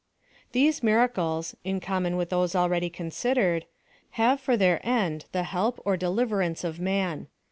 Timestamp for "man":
6.79-7.27